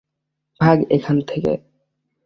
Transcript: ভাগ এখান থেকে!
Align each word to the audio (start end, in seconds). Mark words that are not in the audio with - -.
ভাগ 0.61 0.77
এখান 0.95 1.17
থেকে! 1.29 1.51